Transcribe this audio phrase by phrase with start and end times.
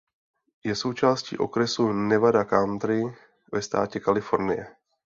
[0.63, 3.03] Je součástí okresu Nevada Country
[3.51, 4.67] ve státě Kalifornie.